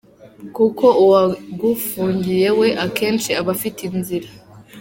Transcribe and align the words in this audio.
Kuko 0.55 0.85
uwagufungiye 1.03 2.47
we 2.59 2.67
akenshi 2.85 3.29
aba 3.39 3.49
afite 3.55 3.79
inzira. 3.89 4.29